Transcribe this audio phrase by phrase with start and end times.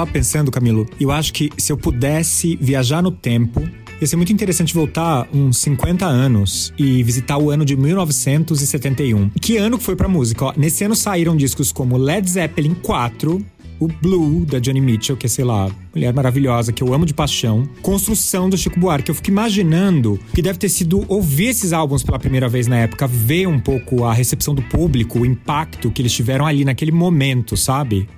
[0.00, 3.68] tava pensando, Camilo, eu acho que se eu pudesse viajar no tempo,
[4.00, 9.28] ia ser muito interessante voltar uns 50 anos e visitar o ano de 1971.
[9.40, 10.46] Que ano que foi pra música?
[10.46, 13.44] Ó, nesse ano saíram discos como Led Zeppelin 4,
[13.78, 17.12] o Blue, da Johnny Mitchell, que é, sei lá, mulher maravilhosa, que eu amo de
[17.12, 17.68] paixão.
[17.82, 19.10] Construção do Chico Buarque.
[19.10, 23.06] Eu fico imaginando que deve ter sido ouvir esses álbuns pela primeira vez na época,
[23.06, 27.54] ver um pouco a recepção do público, o impacto que eles tiveram ali naquele momento,
[27.54, 28.08] sabe?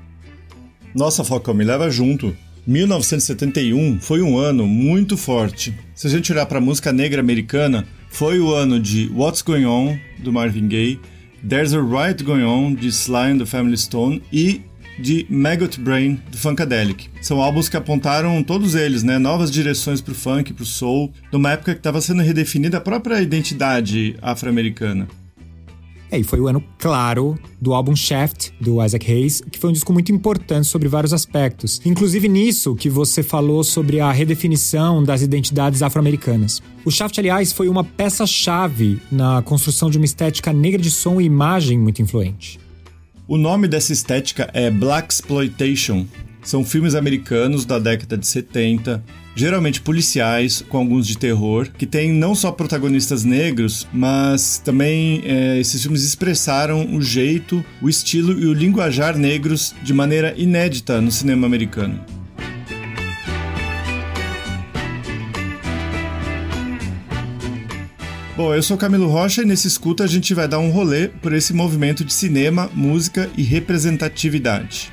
[0.95, 2.37] Nossa, Falcão, me leva junto.
[2.66, 5.74] 1971 foi um ano muito forte.
[5.95, 9.65] Se a gente olhar para a música negra americana, foi o ano de What's Going
[9.65, 11.01] On, do Marvin Gaye,
[11.48, 14.60] There's a Right Going On, de Sly and the Family Stone e
[14.98, 17.09] de Maggot Brain, do Funkadelic.
[17.20, 21.12] São álbuns que apontaram, todos eles, né, novas direções para o funk, para o soul,
[21.32, 25.09] numa época que estava sendo redefinida a própria identidade afro-americana.
[26.12, 29.73] É, e foi o ano, claro, do álbum Shaft, do Isaac Hayes, que foi um
[29.73, 31.80] disco muito importante sobre vários aspectos.
[31.87, 36.60] Inclusive nisso que você falou sobre a redefinição das identidades afro-americanas.
[36.85, 41.24] O Shaft, aliás, foi uma peça-chave na construção de uma estética negra de som e
[41.24, 42.60] imagem muito influente.
[43.27, 46.07] O nome dessa estética é Black Exploitation.
[46.43, 49.02] São filmes americanos da década de 70,
[49.35, 55.60] geralmente policiais, com alguns de terror, que tem não só protagonistas negros, mas também é,
[55.60, 61.12] esses filmes expressaram o jeito, o estilo e o linguajar negros de maneira inédita no
[61.12, 62.01] cinema americano.
[68.37, 71.32] Bom, eu sou Camilo Rocha e nesse escuta a gente vai dar um rolê por
[71.32, 74.91] esse movimento de cinema, música e representatividade.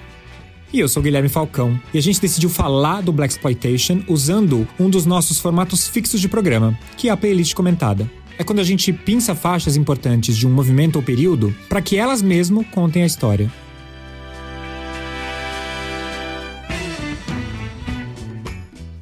[0.71, 4.87] E eu sou Guilherme Falcão, e a gente decidiu falar do Black Exploitation usando um
[4.87, 8.09] dos nossos formatos fixos de programa, que é a playlist comentada.
[8.37, 12.21] É quando a gente pinça faixas importantes de um movimento ou período para que elas
[12.21, 13.51] mesmo contem a história.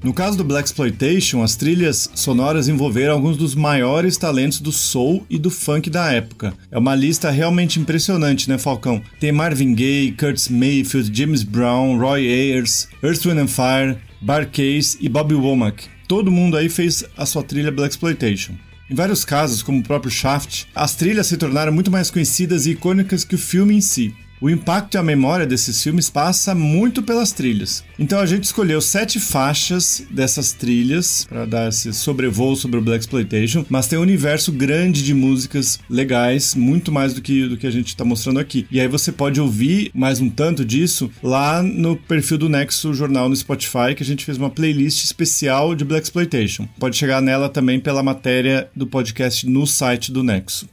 [0.08, 5.26] No caso do Black Exploitation, as trilhas sonoras envolveram alguns dos maiores talentos do soul
[5.30, 6.54] e do funk da época.
[6.72, 9.02] É uma lista realmente impressionante, né, Falcão?
[9.20, 14.98] Tem Marvin Gaye, Curtis Mayfield, James Brown, Roy Ayers, Earth, Wind and Fire, Bar Case
[15.02, 15.90] e Bobby Womack.
[16.08, 18.54] Todo mundo aí fez a sua trilha Black Exploitation.
[18.90, 22.72] Em vários casos, como o próprio Shaft, as trilhas se tornaram muito mais conhecidas e
[22.72, 24.16] icônicas que o filme em si.
[24.40, 27.84] O impacto e a memória desses filmes passa muito pelas trilhas.
[27.98, 33.00] Então a gente escolheu sete faixas dessas trilhas para dar esse sobrevoo sobre o Black
[33.00, 37.66] Exploitation, mas tem um universo grande de músicas legais, muito mais do que do que
[37.66, 38.68] a gente está mostrando aqui.
[38.70, 43.30] E aí você pode ouvir mais um tanto disso lá no perfil do Nexo Jornal
[43.30, 46.68] no Spotify, que a gente fez uma playlist especial de Black Exploitation.
[46.80, 50.70] Pode chegar nela também pela matéria do podcast no site do Nexo.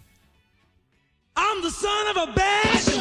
[1.37, 2.94] I'm the son of a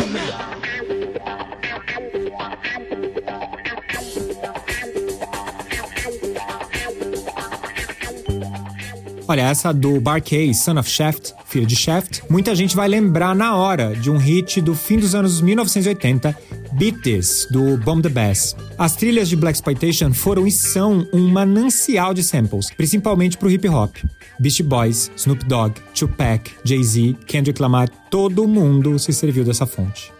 [9.33, 13.55] Olha, essa do Barkay, Son of Shaft, filho de Shaft, muita gente vai lembrar na
[13.55, 16.37] hora de um hit do fim dos anos 1980,
[16.73, 18.55] Beat This, do Bomb the Bass.
[18.77, 23.67] As trilhas de Black Exploitation foram e são um manancial de samples, principalmente pro hip
[23.67, 23.95] hop.
[24.39, 30.13] Beastie Boys, Snoop Dogg, Tupac, Jay-Z, Kendrick Lamar, todo mundo se serviu dessa fonte.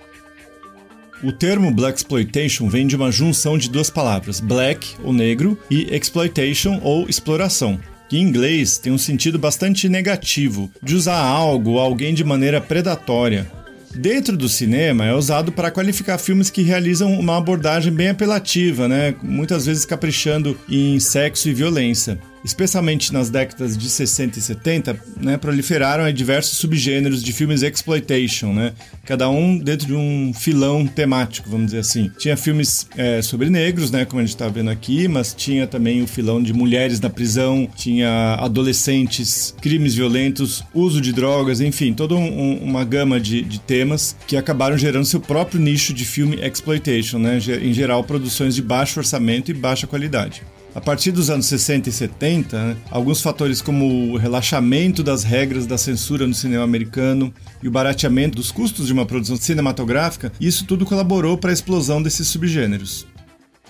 [1.24, 5.84] O termo Black Exploitation vem de uma junção de duas palavras, black, ou negro, e
[5.96, 7.80] exploitation, ou exploração
[8.18, 13.50] em inglês tem um sentido bastante negativo, de usar algo ou alguém de maneira predatória.
[13.96, 19.14] Dentro do cinema é usado para qualificar filmes que realizam uma abordagem bem apelativa, né?
[19.22, 25.38] muitas vezes caprichando em sexo e violência especialmente nas décadas de 60 e 70, né,
[25.38, 28.74] proliferaram diversos subgêneros de filmes exploitation, né,
[29.06, 32.12] cada um dentro de um filão temático, vamos dizer assim.
[32.18, 36.02] Tinha filmes é, sobre negros, né, como a gente está vendo aqui, mas tinha também
[36.02, 42.16] o filão de mulheres na prisão, tinha adolescentes, crimes violentos, uso de drogas, enfim, toda
[42.16, 47.18] um, uma gama de, de temas que acabaram gerando seu próprio nicho de filme exploitation,
[47.20, 50.42] né, em geral produções de baixo orçamento e baixa qualidade.
[50.76, 55.68] A partir dos anos 60 e 70, né, alguns fatores como o relaxamento das regras
[55.68, 57.32] da censura no cinema americano
[57.62, 62.02] e o barateamento dos custos de uma produção cinematográfica, isso tudo colaborou para a explosão
[62.02, 63.06] desses subgêneros.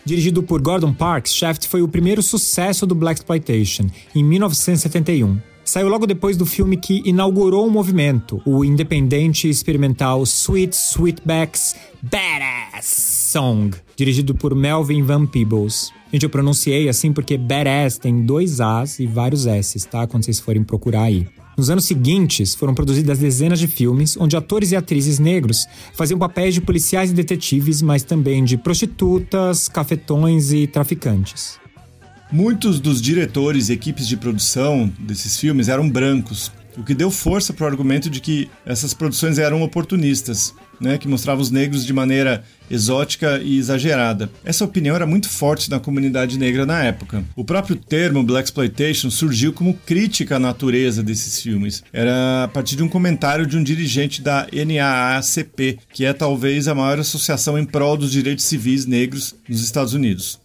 [0.06, 5.40] Dirigido por Gordon Parks, Shaft foi o primeiro sucesso do Black Exploitation, em 1971.
[5.66, 13.23] Saiu logo depois do filme que inaugurou o movimento, o independente experimental Sweet Sweetback's Badass
[13.34, 15.92] Song, dirigido por Melvin Van Peebles.
[16.12, 20.06] Gente, eu pronunciei assim porque badass tem dois As e vários S's, tá?
[20.06, 21.28] Quando vocês forem procurar aí.
[21.58, 25.66] Nos anos seguintes, foram produzidas dezenas de filmes onde atores e atrizes negros
[25.96, 31.60] faziam papéis de policiais e detetives, mas também de prostitutas, cafetões e traficantes.
[32.32, 37.54] Muitos dos diretores e equipes de produção desses filmes eram brancos, o que deu força
[37.54, 41.94] para o argumento de que essas produções eram oportunistas, né, que mostravam os negros de
[41.94, 44.30] maneira exótica e exagerada.
[44.44, 47.24] Essa opinião era muito forte na comunidade negra na época.
[47.36, 51.84] O próprio termo Black Exploitation surgiu como crítica à natureza desses filmes.
[51.94, 56.76] Era a partir de um comentário de um dirigente da NAACP, que é talvez a
[56.76, 60.40] maior associação em prol dos direitos civis negros nos Estados Unidos.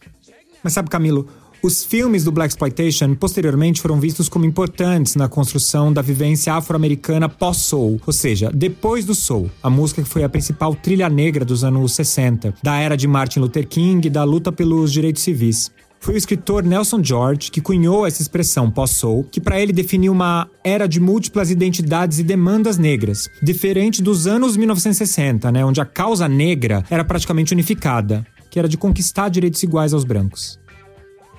[0.63, 1.29] Mas sabe, Camilo,
[1.63, 7.29] os filmes do Black Exploitation posteriormente foram vistos como importantes na construção da vivência afro-americana
[7.29, 11.65] pós-soul, ou seja, depois do soul, a música que foi a principal trilha negra dos
[11.65, 15.71] anos 60, da era de Martin Luther King e da luta pelos direitos civis.
[16.01, 20.49] Foi o escritor Nelson George que cunhou essa expressão pós-soul, que para ele definiu uma
[20.63, 26.29] era de múltiplas identidades e demandas negras, diferente dos anos 1960, né, onde a causa
[26.29, 30.59] negra era praticamente unificada, que era de conquistar direitos iguais aos brancos.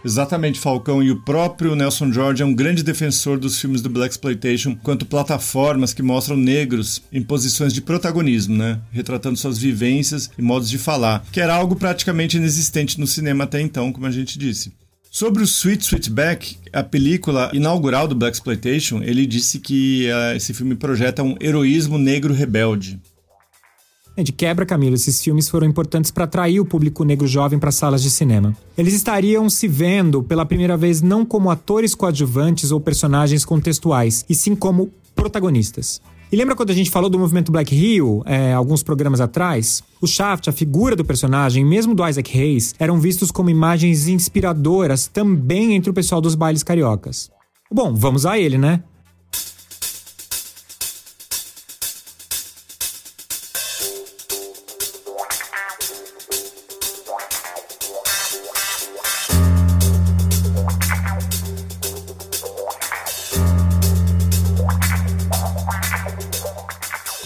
[0.04, 1.04] Exatamente, Falcão.
[1.04, 5.06] E o próprio Nelson George é um grande defensor dos filmes do Black Exploitation quanto
[5.06, 8.80] plataformas que mostram negros em posições de protagonismo, né?
[8.92, 13.62] Retratando suas vivências e modos de falar, que era algo praticamente inexistente no cinema até
[13.62, 14.72] então, como a gente disse.
[15.12, 20.54] Sobre o Sweet Sweetback, a película inaugural do Black Exploitation, ele disse que uh, esse
[20.54, 23.00] filme projeta um heroísmo negro rebelde.
[24.20, 27.72] É, de quebra, Camilo, esses filmes foram importantes para atrair o público negro jovem para
[27.72, 28.54] salas de cinema.
[28.78, 34.36] Eles estariam se vendo pela primeira vez não como atores coadjuvantes ou personagens contextuais, e
[34.36, 36.02] sim como protagonistas.
[36.30, 39.82] E lembra quando a gente falou do movimento Black Hill, é, alguns programas atrás?
[40.02, 45.08] O Shaft, a figura do personagem, mesmo do Isaac Hayes, eram vistos como imagens inspiradoras
[45.08, 47.32] também entre o pessoal dos bailes cariocas.
[47.72, 48.84] Bom, vamos a ele, né?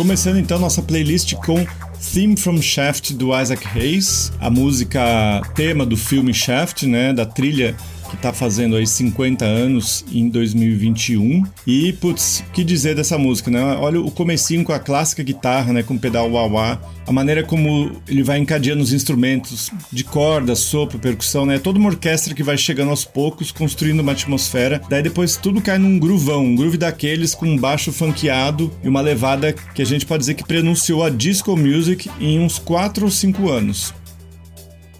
[0.03, 1.65] Começando então nossa playlist com
[2.13, 7.73] Theme from Shaft do Isaac Hayes, a música tema do filme Shaft, né, da trilha
[8.13, 11.43] que tá fazendo aí 50 anos em 2021.
[11.65, 13.61] E, putz, que dizer dessa música, né?
[13.79, 15.81] Olha o comecinho com a clássica guitarra, né?
[15.81, 16.79] Com o pedal wah-wah.
[17.07, 21.57] A maneira como ele vai encadeando os instrumentos de corda, sopro, percussão, né?
[21.57, 24.81] Toda uma orquestra que vai chegando aos poucos, construindo uma atmosfera.
[24.87, 29.01] Daí depois tudo cai num groovão, um groove daqueles com um baixo funkeado e uma
[29.01, 33.11] levada que a gente pode dizer que prenunciou a disco music em uns 4 ou
[33.11, 33.93] 5 anos.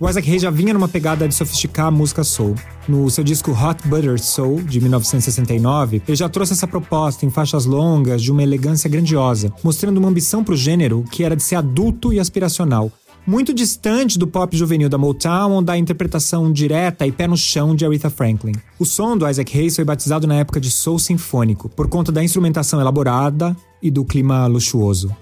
[0.04, 2.56] O Isaac Hayes já vinha numa pegada de sofisticar a música soul.
[2.90, 7.64] No seu disco Hot Butter Soul, de 1969, ele já trouxe essa proposta em faixas
[7.64, 11.56] longas de uma elegância grandiosa, mostrando uma ambição para o gênero que era de ser
[11.56, 12.92] adulto e aspiracional,
[13.26, 17.74] muito distante do pop juvenil da Motown ou da interpretação direta e pé no chão
[17.74, 18.56] de Aretha Franklin.
[18.78, 22.22] O som do Isaac Hayes foi batizado na época de soul sinfônico, por conta da
[22.22, 25.16] instrumentação elaborada e do clima luxuoso.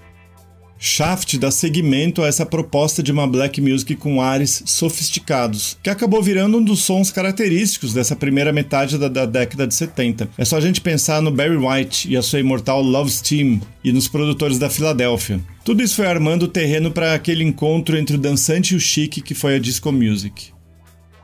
[0.84, 6.20] Shaft dá seguimento a essa proposta de uma black music com ares sofisticados, que acabou
[6.20, 10.28] virando um dos sons característicos dessa primeira metade da, da, década de 70.
[10.36, 13.92] É só a gente pensar no Barry White e a sua imortal Love Steam e
[13.92, 15.40] nos produtores da Filadélfia.
[15.64, 19.20] Tudo isso foi armando o terreno para aquele encontro entre o dançante e o chique
[19.20, 20.51] que foi a disco music.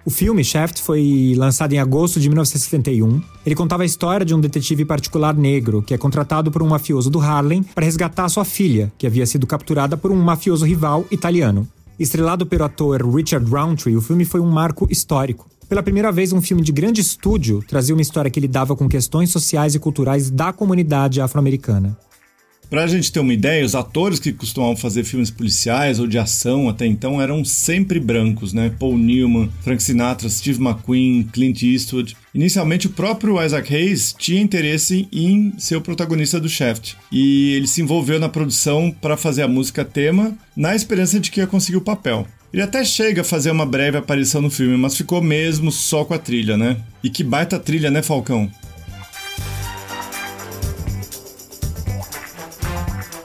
[0.04, 3.20] O filme Shaft foi lançado em agosto de 1971.
[3.44, 7.10] Ele contava a história de um detetive particular negro que é contratado por um mafioso
[7.10, 11.68] do Harlem para resgatar sua filha, que havia sido capturada por um mafioso rival italiano.
[11.98, 15.48] Estrelado pelo ator Richard Roundtree, o filme foi um marco histórico.
[15.68, 19.30] Pela primeira vez, um filme de grande estúdio trazia uma história que lidava com questões
[19.30, 21.98] sociais e culturais da comunidade afro-americana.
[22.70, 26.68] Pra gente ter uma ideia, os atores que costumavam fazer filmes policiais ou de ação
[26.68, 28.70] até então eram sempre brancos, né?
[28.78, 32.14] Paul Newman, Frank Sinatra, Steve McQueen, Clint Eastwood.
[32.34, 37.66] Inicialmente, o próprio Isaac Hayes tinha interesse em ser o protagonista do Shaft e ele
[37.66, 41.78] se envolveu na produção para fazer a música tema, na esperança de que ia conseguir
[41.78, 42.26] o papel.
[42.52, 46.14] Ele até chega a fazer uma breve aparição no filme, mas ficou mesmo só com
[46.14, 46.78] a trilha, né?
[47.02, 48.50] E que baita trilha, né, Falcão?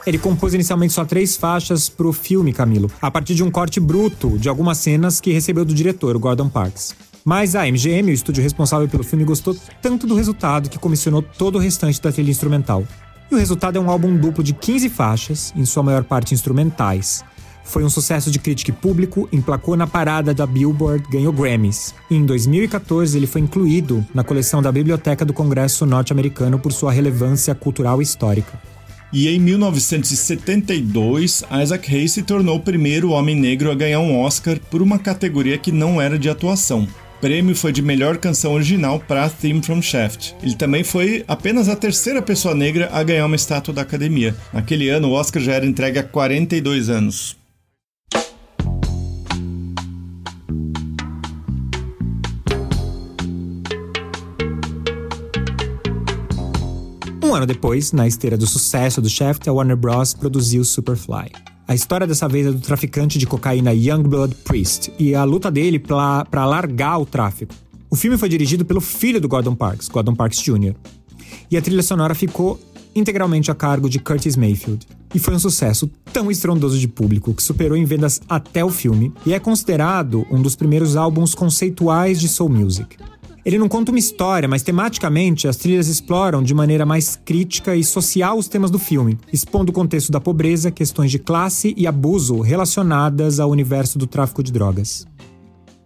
[0.06, 3.80] Ele compôs inicialmente só três faixas para o filme, Camilo, a partir de um corte
[3.80, 6.94] bruto de algumas cenas que recebeu do diretor, Gordon Parks.
[7.24, 11.56] Mas a MGM, o estúdio responsável pelo filme, gostou tanto do resultado que comissionou todo
[11.56, 12.84] o restante da trilha instrumental.
[13.30, 17.24] E o resultado é um álbum duplo de 15 faixas, em sua maior parte instrumentais.
[17.64, 21.94] Foi um sucesso de crítica e público, emplacou na parada da Billboard, ganhou Grammys.
[22.10, 26.92] E em 2014, ele foi incluído na coleção da Biblioteca do Congresso Norte-Americano por sua
[26.92, 28.73] relevância cultural e histórica.
[29.16, 34.58] E em 1972, Isaac Hayes se tornou o primeiro homem negro a ganhar um Oscar
[34.68, 36.82] por uma categoria que não era de atuação.
[36.82, 40.34] O prêmio foi de melhor canção original para Theme from Shaft.
[40.42, 44.34] Ele também foi apenas a terceira pessoa negra a ganhar uma estátua da academia.
[44.52, 47.36] Naquele ano, o Oscar já era entregue há 42 anos.
[57.34, 60.14] Um ano depois, na esteira do sucesso do Shaft, a Warner Bros.
[60.14, 61.32] produziu Superfly.
[61.66, 65.80] A história dessa vez é do traficante de cocaína Youngblood Priest e a luta dele
[65.80, 67.52] para largar o tráfico.
[67.90, 70.76] O filme foi dirigido pelo filho do Gordon Parks, Gordon Parks Jr.
[71.50, 72.56] E a trilha sonora ficou
[72.94, 74.86] integralmente a cargo de Curtis Mayfield.
[75.12, 79.12] E foi um sucesso tão estrondoso de público que superou em vendas até o filme
[79.26, 82.96] e é considerado um dos primeiros álbuns conceituais de soul music.
[83.44, 87.84] Ele não conta uma história, mas tematicamente as trilhas exploram de maneira mais crítica e
[87.84, 92.40] social os temas do filme, expondo o contexto da pobreza, questões de classe e abuso
[92.40, 95.06] relacionadas ao universo do tráfico de drogas.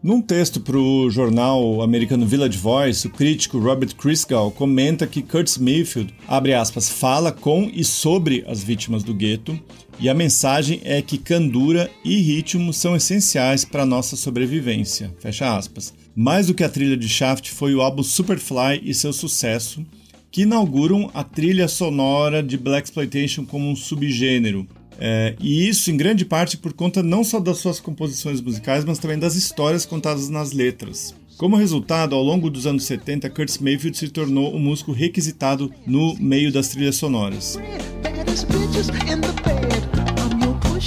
[0.01, 5.59] Num texto para o jornal americano Village Voice, o crítico Robert Christgau comenta que Curtis
[5.59, 9.59] Mayfield, abre aspas, fala com e sobre as vítimas do gueto,
[10.01, 15.93] e a mensagem é que candura e ritmo são essenciais para nossa sobrevivência, fecha aspas.
[16.15, 19.85] Mais do que a trilha de Shaft foi o álbum Superfly e seu sucesso,
[20.31, 24.67] que inauguram a trilha sonora de Black Exploitation como um subgênero.
[25.01, 28.99] É, e isso em grande parte por conta não só das suas composições musicais, mas
[28.99, 31.15] também das histórias contadas nas letras.
[31.37, 36.17] Como resultado, ao longo dos anos 70, Curtis Mayfield se tornou um músico requisitado no
[36.17, 37.57] meio das trilhas sonoras.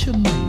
[0.01, 0.40] should know.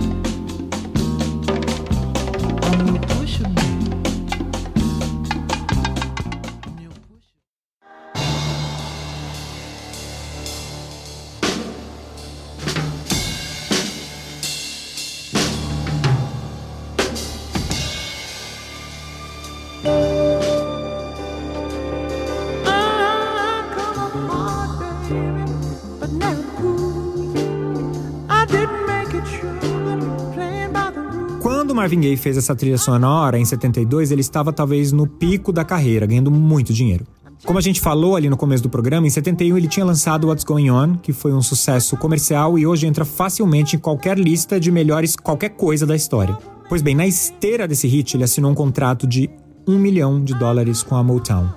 [31.93, 36.07] Marvin Gaye fez essa trilha sonora em 72, ele estava talvez no pico da carreira,
[36.07, 37.07] ganhando muito dinheiro.
[37.45, 40.43] Como a gente falou ali no começo do programa, em 71 ele tinha lançado What's
[40.43, 44.71] Going On, que foi um sucesso comercial e hoje entra facilmente em qualquer lista de
[44.71, 46.39] melhores qualquer coisa da história.
[46.67, 49.29] Pois bem, na esteira desse hit, ele assinou um contrato de
[49.69, 51.53] um milhão de dólares com a Motown.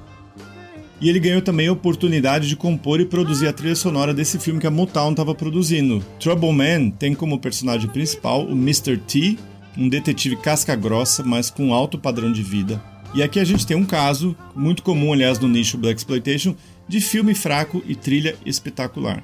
[1.00, 4.60] E ele ganhou também a oportunidade de compor e produzir a trilha sonora desse filme
[4.60, 6.04] que a Motown estava produzindo.
[6.20, 8.98] Trouble Man tem como personagem principal o Mr.
[8.98, 9.38] T,
[9.78, 12.82] um detetive casca-grossa, mas com alto padrão de vida.
[13.14, 16.56] E aqui a gente tem um caso, muito comum, aliás, no nicho Black Exploitation,
[16.88, 19.24] de filme fraco e trilha espetacular.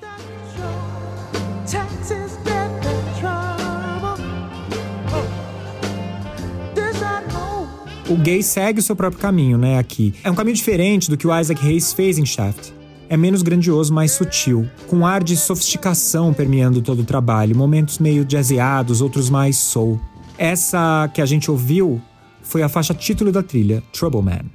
[8.10, 10.13] O gay segue o seu próprio caminho, né, aqui.
[10.22, 12.74] É um caminho diferente do que o Isaac Hayes fez em Shaft.
[13.08, 18.00] É menos grandioso, mais sutil, com um ar de sofisticação permeando todo o trabalho, momentos
[18.00, 20.00] meio jazzeados, outros mais soul.
[20.38, 22.02] Essa que a gente ouviu
[22.42, 24.46] foi a faixa título da trilha, Trouble Man.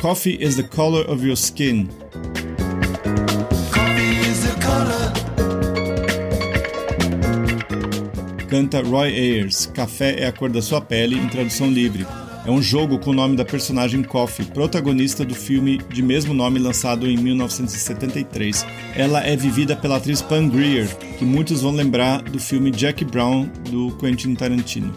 [0.00, 1.88] Coffee is the color of your skin.
[8.50, 12.06] Canta Roy Ayers, Café é a cor da sua pele, em tradução livre.
[12.46, 16.58] É um jogo com o nome da personagem Coffee, protagonista do filme de mesmo nome
[16.58, 18.66] lançado em 1973.
[18.94, 20.86] Ela é vivida pela atriz Pam Grier,
[21.18, 24.92] que muitos vão lembrar do filme Jack Brown do Quentin Tarantino.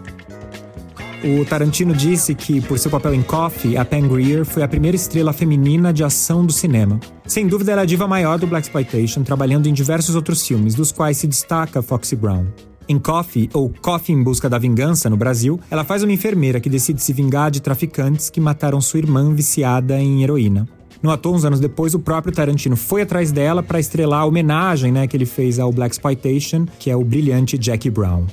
[1.23, 4.97] O Tarantino disse que, por seu papel em Coffee, a Pam Grier foi a primeira
[4.97, 6.99] estrela feminina de ação do cinema.
[7.25, 10.75] Sem dúvida, ela é a diva maior do Black Exploitation, trabalhando em diversos outros filmes,
[10.75, 12.45] dos quais se destaca Foxy Brown.
[12.89, 16.69] Em Coffee, ou Coffee em Busca da Vingança, no Brasil, ela faz uma enfermeira que
[16.69, 20.67] decide se vingar de traficantes que mataram sua irmã viciada em heroína.
[21.01, 24.91] No ator, uns anos depois, o próprio Tarantino foi atrás dela para estrelar a homenagem
[24.91, 28.25] né, que ele fez ao Black Exploitation, que é o brilhante Jackie Brown.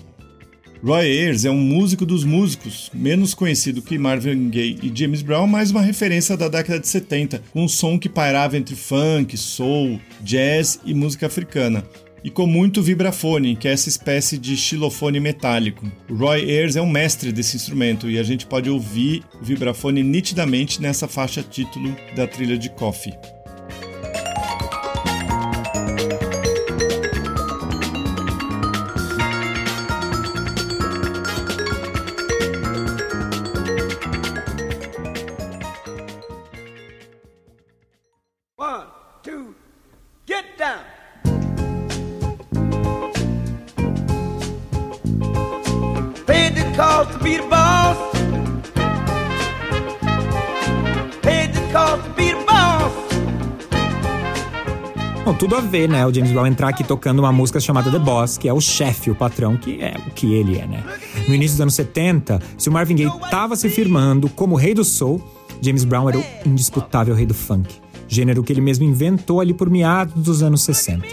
[0.85, 5.47] Roy Ayers é um músico dos músicos, menos conhecido que Marvin Gaye e James Brown,
[5.47, 9.99] mas uma referência da década de 70, com um som que pairava entre funk, soul,
[10.21, 11.83] jazz e música africana.
[12.25, 15.87] E com muito vibrafone, que é essa espécie de xilofone metálico.
[16.09, 20.02] O Roy Ayers é um mestre desse instrumento e a gente pode ouvir o vibrafone
[20.02, 23.12] nitidamente nessa faixa título da trilha de Coffee.
[55.75, 56.07] Ver, né?
[56.07, 59.11] O James Brown entrar aqui tocando uma música chamada The Boss, que é o chefe,
[59.11, 60.85] o patrão, que é o que ele é, né?
[61.26, 64.85] No início dos anos 70, se o Marvin Gaye estava se firmando como rei do
[64.85, 65.21] soul,
[65.61, 67.75] James Brown era o indisputável rei do funk,
[68.07, 71.04] gênero que ele mesmo inventou ali por meados dos anos 60.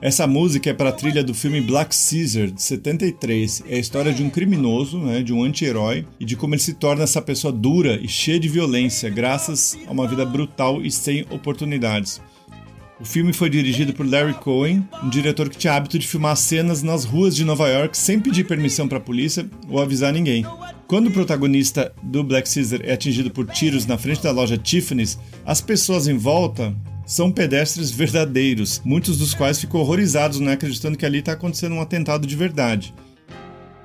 [0.00, 3.64] Essa música é para a trilha do filme Black Caesar, de 73.
[3.68, 6.74] É a história de um criminoso, né, de um anti-herói, e de como ele se
[6.74, 11.26] torna essa pessoa dura e cheia de violência, graças a uma vida brutal e sem
[11.28, 12.20] oportunidades.
[13.00, 16.80] O filme foi dirigido por Larry Cohen, um diretor que tinha hábito de filmar cenas
[16.80, 20.46] nas ruas de Nova York sem pedir permissão para a polícia ou avisar ninguém.
[20.86, 25.18] Quando o protagonista do Black Caesar é atingido por tiros na frente da loja Tiffany's,
[25.44, 26.72] as pessoas em volta
[27.04, 31.80] são pedestres verdadeiros, muitos dos quais ficam horrorizados, né, acreditando que ali está acontecendo um
[31.80, 32.94] atentado de verdade.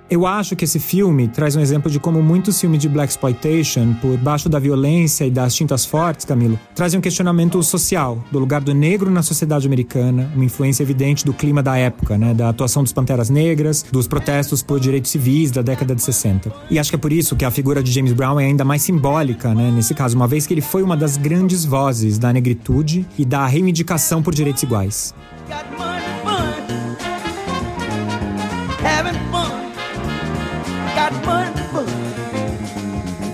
[0.09, 3.93] Eu acho que esse filme traz um exemplo de como muitos filmes de Black Exploitation,
[4.01, 8.59] por baixo da violência e das tintas fortes, Camilo, trazem um questionamento social, do lugar
[8.59, 12.81] do negro na sociedade americana, uma influência evidente do clima da época, né, da atuação
[12.81, 16.51] dos Panteras Negras, dos protestos por direitos civis da década de 60.
[16.71, 18.81] E acho que é por isso que a figura de James Brown é ainda mais
[18.81, 23.05] simbólica, né, nesse caso, uma vez que ele foi uma das grandes vozes da negritude
[23.15, 25.13] e da reivindicação por direitos iguais.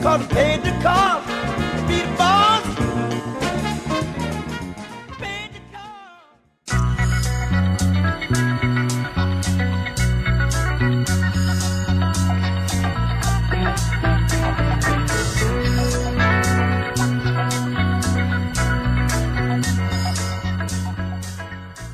[0.05, 1.34] Cause paid the cost.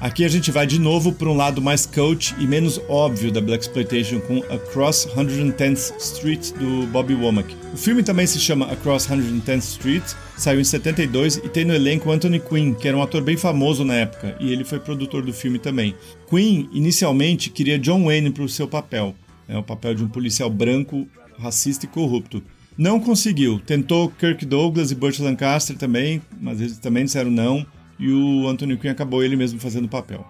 [0.02, 3.40] Aqui a gente vai de novo para um lado mais coach e menos óbvio da
[3.40, 7.56] Black Exploitation com Across 110th Street do Bobby Womack.
[7.72, 10.04] O filme também se chama Across 110th Street,
[10.36, 13.86] saiu em 72 e tem no elenco Anthony Quinn, que era um ator bem famoso
[13.86, 15.94] na época, e ele foi produtor do filme também.
[16.28, 19.14] Quinn inicialmente queria John Wayne para o seu papel,
[19.48, 22.42] é o papel de um policial branco, racista e corrupto.
[22.76, 27.64] Não conseguiu, tentou Kirk Douglas e Burt Lancaster também, mas eles também disseram não
[28.02, 30.26] e o Anthony Quinn acabou ele mesmo fazendo o papel.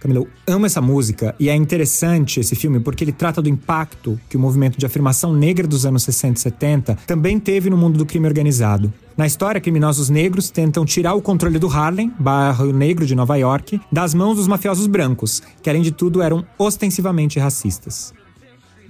[0.00, 4.20] Camila, eu amo essa música e é interessante esse filme porque ele trata do impacto
[4.28, 7.96] que o movimento de afirmação negra dos anos 60 e 70 também teve no mundo
[7.96, 8.92] do crime organizado.
[9.16, 13.80] Na história, criminosos negros tentam tirar o controle do Harlem, bairro negro de Nova York,
[13.90, 18.12] das mãos dos mafiosos brancos, que além de tudo eram ostensivamente racistas.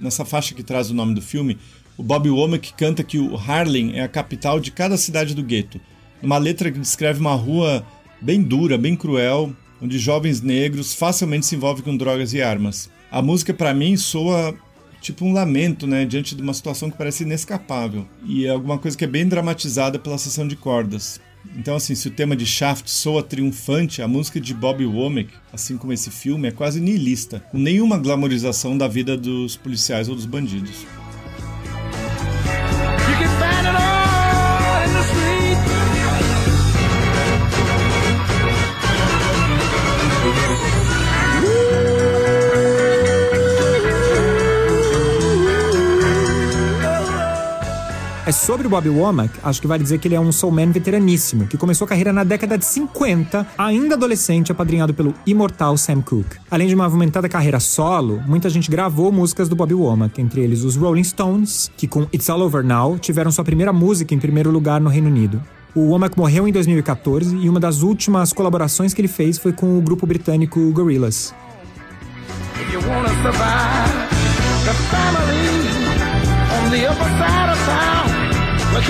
[0.01, 1.57] Nessa faixa que traz o nome do filme,
[1.97, 5.79] o Bob Womack canta que o Harlem é a capital de cada cidade do gueto
[6.25, 7.85] uma letra que descreve uma rua
[8.19, 12.89] bem dura, bem cruel, onde jovens negros facilmente se envolvem com drogas e armas.
[13.11, 14.55] A música para mim soa
[15.01, 18.97] tipo um lamento, né, diante de uma situação que parece inescapável e é alguma coisa
[18.97, 21.21] que é bem dramatizada pela sessão de cordas.
[21.55, 25.77] Então, assim, se o tema de Shaft soa triunfante, a música de Bobby Womack, assim
[25.77, 30.25] como esse filme, é quase niilista, com nenhuma glamorização da vida dos policiais ou dos
[30.25, 30.87] bandidos.
[48.27, 51.45] É sobre o Bobby Womack, acho que vale dizer que ele é um soulman veteraníssimo,
[51.45, 56.37] que começou a carreira na década de 50, ainda adolescente, apadrinhado pelo imortal Sam Cooke.
[56.49, 60.63] Além de uma movimentada carreira solo, muita gente gravou músicas do Bobby Womack, entre eles
[60.63, 64.49] os Rolling Stones, que com It's All Over Now tiveram sua primeira música em primeiro
[64.49, 65.39] lugar no Reino Unido.
[65.75, 69.77] O Womack morreu em 2014 e uma das últimas colaborações que ele fez foi com
[69.77, 71.31] o grupo britânico Gorillaz.
[78.77, 78.81] A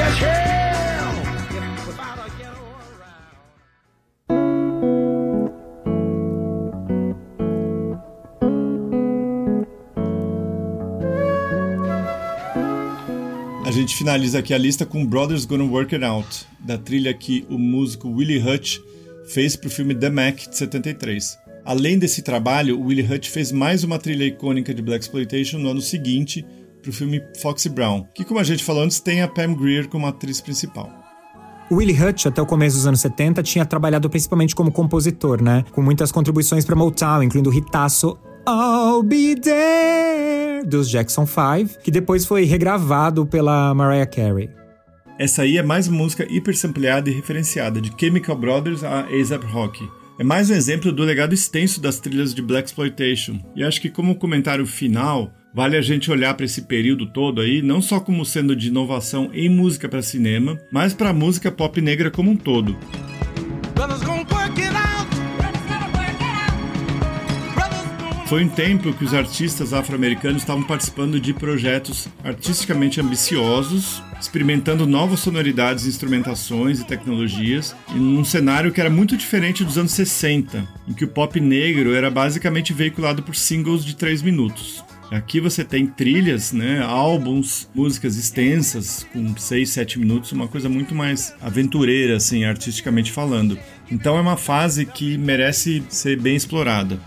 [13.71, 17.59] gente finaliza aqui a lista com Brothers Gonna Work It Out, da trilha que o
[17.59, 18.79] músico Willie Hutch
[19.27, 21.37] fez para o filme The Mac de 73.
[21.63, 25.81] Além desse trabalho, Willie Hutch fez mais uma trilha icônica de Black Exploitation no ano
[25.81, 26.43] seguinte,
[26.85, 29.89] para o filme Foxy Brown, que, como a gente falou antes, tem a Pam Grier
[29.89, 30.89] como atriz principal.
[31.69, 35.65] O Willie Hutch, até o começo dos anos 70, tinha trabalhado principalmente como compositor, né?
[35.71, 41.89] Com muitas contribuições para Motown, incluindo o hitaço I'll Be There, dos Jackson 5, que
[41.89, 44.51] depois foi regravado pela Mariah Carey.
[45.17, 49.89] Essa aí é mais uma música hipersampleada e referenciada, de Chemical Brothers a A$AP Rocky.
[50.19, 53.39] É mais um exemplo do legado extenso das trilhas de Black Exploitation.
[53.55, 57.61] E acho que como comentário final, vale a gente olhar para esse período todo aí,
[57.61, 61.79] não só como sendo de inovação em música para cinema, mas para a música pop
[61.79, 62.77] negra como um todo.
[68.27, 75.21] Foi um tempo que os artistas afro-americanos estavam participando de projetos artisticamente ambiciosos, experimentando novas
[75.21, 80.93] sonoridades, instrumentações e tecnologias, em um cenário que era muito diferente dos anos 60, em
[80.93, 84.83] que o pop negro era basicamente veiculado por singles de 3 minutos.
[85.15, 90.93] Aqui você tem trilhas, né, álbuns, músicas extensas com 6, 7 minutos, uma coisa muito
[90.93, 93.57] mais aventureira assim, artisticamente falando.
[93.89, 96.99] Então é uma fase que merece ser bem explorada.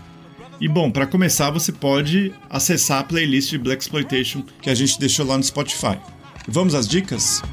[0.59, 4.99] E bom, para começar, você pode acessar a playlist de Black Exploitation que a gente
[4.99, 5.99] deixou lá no Spotify.
[6.47, 7.43] Vamos às dicas?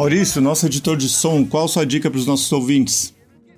[0.00, 3.14] Maurício, nosso editor de som, qual sua dica para os nossos ouvintes?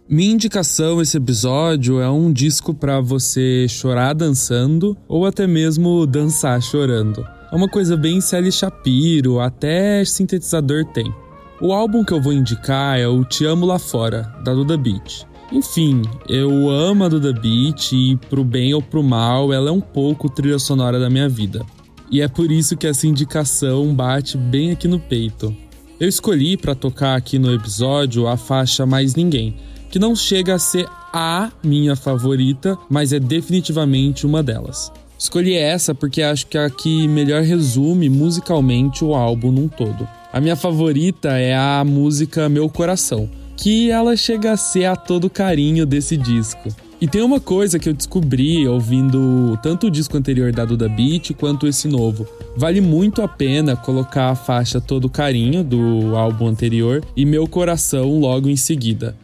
[0.09, 6.61] Minha indicação esse episódio é um disco para você chorar dançando ou até mesmo dançar
[6.61, 7.25] chorando.
[7.53, 11.15] É uma coisa bem Sally Shapiro, até sintetizador tem.
[11.61, 15.25] O álbum que eu vou indicar é o Te Amo Lá Fora, da Duda Beat.
[15.53, 19.81] Enfim, eu amo a Duda Beat e pro bem ou pro mal, ela é um
[19.81, 21.65] pouco trilha sonora da minha vida.
[22.11, 25.57] E é por isso que essa indicação bate bem aqui no peito.
[26.03, 29.55] Eu escolhi para tocar aqui no episódio a faixa Mais Ninguém,
[29.89, 34.91] que não chega a ser a minha favorita, mas é definitivamente uma delas.
[35.17, 40.09] Escolhi essa porque acho que é a que melhor resume musicalmente o álbum num todo.
[40.33, 45.31] A minha favorita é a música Meu Coração, que ela chega a ser a todo
[45.31, 46.69] carinho desse disco.
[47.03, 51.33] E tem uma coisa que eu descobri ouvindo tanto o disco anterior da Duda Beat
[51.35, 52.29] quanto esse novo.
[52.57, 58.21] Vale muito a pena colocar a faixa Todo Carinho do álbum anterior e Meu Coração
[58.21, 59.17] logo em seguida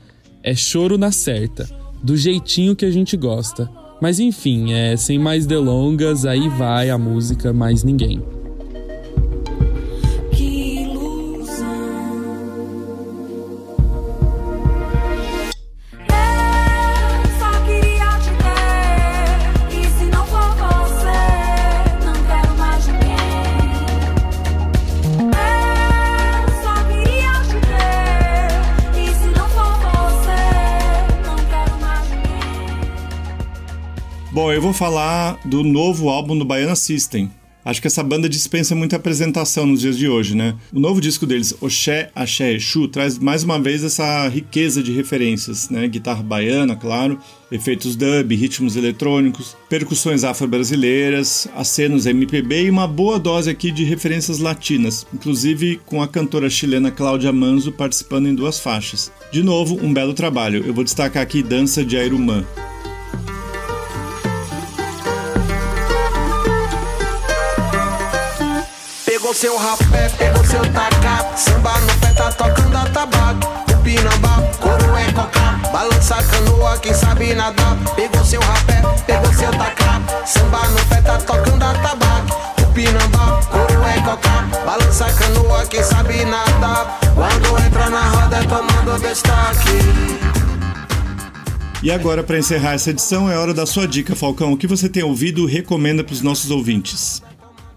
[0.43, 1.69] é choro na certa,
[2.03, 3.71] do jeitinho que a gente gosta.
[4.03, 8.21] Mas enfim, é, sem mais delongas, aí vai a música Mais Ninguém.
[34.59, 37.31] Eu vou falar do novo álbum do Baiana System.
[37.65, 40.57] Acho que essa banda dispensa muita apresentação nos dias de hoje, né?
[40.73, 45.71] O novo disco deles, Oxé, Axé, Exu, traz mais uma vez essa riqueza de referências,
[45.71, 45.87] né?
[45.87, 47.21] Guitarra baiana, claro,
[47.53, 54.41] efeitos dub, ritmos eletrônicos, percussões afro-brasileiras, acenos MPB e uma boa dose aqui de referências
[54.41, 59.13] latinas, inclusive com a cantora chilena Cláudia Manzo participando em duas faixas.
[59.31, 60.65] De novo, um belo trabalho.
[60.67, 62.45] Eu vou destacar aqui Dança de Airumã.
[69.39, 73.47] Seu rapé, pegou seu tacá Samba no pé tá tocando a tabaco.
[73.85, 77.77] Pinambá, couro é cocá Balança a canoa, quem sabe nadar.
[77.95, 82.75] Pegou seu rapé, pegou seu tacá Samba no pé tá tocando a tabaco.
[82.75, 86.99] Pinambá, couro é cocá Balança a canoa, quem sabe nadar.
[87.15, 90.19] Quando entra na roda é tomando destaque.
[91.81, 94.53] E agora, para encerrar essa edição, é hora da sua dica, Falcão.
[94.53, 97.23] O que você tem ouvido recomenda para os nossos ouvintes?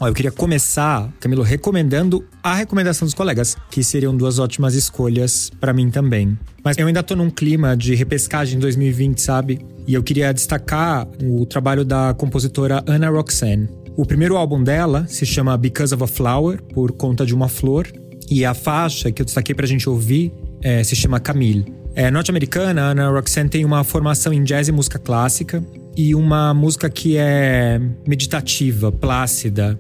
[0.02, 5.52] Ó, eu queria começar, Camilo, recomendando a recomendação dos colegas, que seriam duas ótimas escolhas
[5.60, 6.36] para mim também.
[6.64, 9.64] Mas eu ainda tô num clima de repescagem 2020, sabe?
[9.86, 13.70] E eu queria destacar o trabalho da compositora Anna Roxanne.
[13.96, 17.86] O primeiro álbum dela se chama Because of a Flower, por conta de uma flor.
[18.28, 20.34] E a faixa que eu destaquei pra gente ouvir
[20.64, 21.72] é, se chama Camille.
[21.94, 25.64] É, norte-americana, Anna Roxanne tem uma formação em jazz e música clássica
[25.96, 29.78] e uma música que é meditativa, plácida,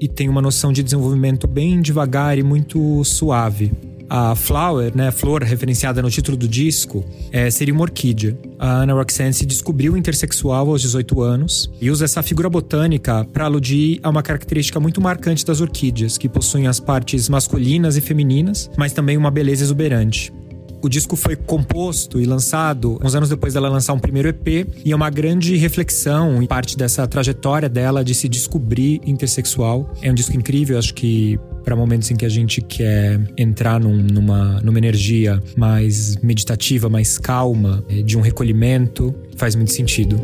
[0.00, 3.72] e tem uma noção de desenvolvimento bem devagar e muito suave.
[4.08, 8.38] A flower, né, flor referenciada no título do disco, é, seria uma orquídea.
[8.58, 13.46] A Anna Roxanne se descobriu intersexual aos 18 anos e usa essa figura botânica para
[13.46, 18.70] aludir a uma característica muito marcante das orquídeas, que possuem as partes masculinas e femininas,
[18.76, 20.32] mas também uma beleza exuberante.
[20.84, 24.92] O disco foi composto e lançado uns anos depois dela lançar um primeiro EP, e
[24.92, 29.90] é uma grande reflexão e parte dessa trajetória dela de se descobrir intersexual.
[30.02, 33.96] É um disco incrível, acho que para momentos em que a gente quer entrar num,
[33.96, 40.20] numa, numa energia mais meditativa, mais calma, eh, de um recolhimento, faz muito sentido.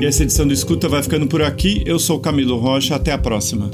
[0.00, 1.82] E essa edição do Escuta vai ficando por aqui.
[1.86, 3.70] Eu sou Camilo Rocha, até a próxima.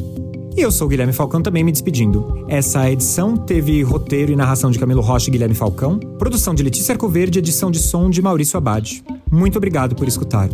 [0.56, 2.44] E eu sou Guilherme Falcão, também me despedindo.
[2.48, 6.92] Essa edição teve roteiro e narração de Camilo Rocha e Guilherme Falcão, produção de Letícia
[6.92, 9.02] Arcoverde edição de som de Maurício Abad.
[9.30, 10.50] Muito obrigado por escutar.